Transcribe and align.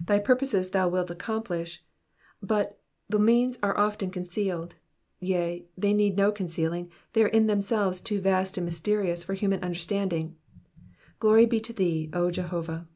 Thy 0.00 0.20
purposes 0.20 0.70
thou 0.70 0.88
wilt 0.88 1.10
accomplish, 1.10 1.82
but 2.40 2.80
the 3.08 3.18
means 3.18 3.58
are 3.64 3.76
often 3.76 4.12
concealed, 4.12 4.76
yea, 5.18 5.66
they 5.76 5.92
need 5.92 6.16
no 6.16 6.30
concealing, 6.30 6.88
they 7.14 7.24
are 7.24 7.34
in 7.34 7.48
themselves 7.48 8.00
too 8.00 8.20
vast 8.20 8.56
and 8.56 8.64
mysterious 8.64 9.24
for 9.24 9.34
human 9.34 9.64
understanding. 9.64 10.36
Glory 11.18 11.46
be 11.46 11.58
to 11.62 11.72
thee, 11.72 12.10
O 12.12 12.30
Jehovah. 12.30 12.86